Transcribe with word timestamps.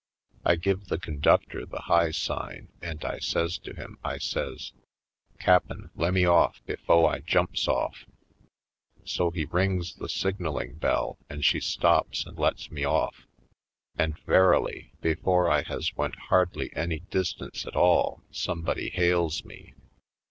I 0.43 0.55
give 0.55 0.87
the 0.87 0.97
conductor 0.97 1.63
the 1.63 1.81
high 1.81 2.09
sign 2.09 2.69
and 2.81 3.05
I 3.05 3.19
says 3.19 3.59
to 3.59 3.75
him, 3.75 3.99
I 4.03 4.17
says: 4.17 4.71
''Cap'n, 5.39 5.91
lemme 5.95 6.25
off, 6.25 6.59
befo' 6.65 7.05
I 7.05 7.19
jumps 7.19 7.67
off!" 7.67 8.05
So 9.05 9.29
he 9.29 9.45
rings 9.45 9.93
the 9.93 10.09
signalling 10.09 10.79
bell 10.79 11.19
and 11.29 11.45
she 11.45 11.59
stops 11.59 12.25
and 12.25 12.35
lets 12.39 12.71
me 12.71 12.83
off. 12.83 13.27
And 13.95 14.17
verily, 14.25 14.91
before 15.01 15.47
I 15.51 15.61
has 15.61 15.95
went 15.95 16.15
hardly 16.29 16.75
any 16.75 17.01
distance 17.11 17.67
at 17.67 17.75
all, 17.75 18.23
some 18.31 18.63
body 18.63 18.89
hails 18.89 19.45
me. 19.45 19.75